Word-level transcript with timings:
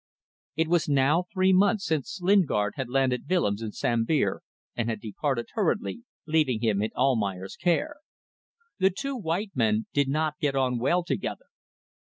It 0.55 0.67
was 0.67 0.89
now 0.89 1.25
three 1.31 1.53
months 1.53 1.85
since 1.85 2.19
Lingard 2.23 2.73
had 2.75 2.89
landed 2.89 3.29
Willems 3.29 3.61
in 3.61 3.71
Sambir 3.71 4.41
and 4.75 4.89
had 4.89 4.99
departed 4.99 5.49
hurriedly, 5.53 6.01
leaving 6.25 6.61
him 6.61 6.81
in 6.81 6.89
Almayer's 6.95 7.55
care. 7.55 7.97
The 8.79 8.89
two 8.89 9.15
white 9.15 9.51
men 9.53 9.85
did 9.93 10.07
not 10.09 10.39
get 10.39 10.55
on 10.55 10.79
well 10.79 11.03
together. 11.03 11.45